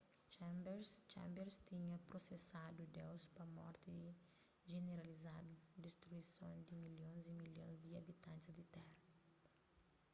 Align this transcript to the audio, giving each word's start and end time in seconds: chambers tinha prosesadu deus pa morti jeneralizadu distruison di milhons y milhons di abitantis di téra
chambers 1.11 1.55
tinha 1.69 1.97
prosesadu 2.07 2.81
deus 2.99 3.21
pa 3.35 3.43
morti 3.57 3.91
jeneralizadu 4.71 5.51
distruison 5.85 6.53
di 6.67 6.75
milhons 6.95 7.21
y 7.31 7.33
milhons 7.43 7.77
di 7.85 7.91
abitantis 8.01 8.55
di 8.57 8.65
téra 8.75 8.95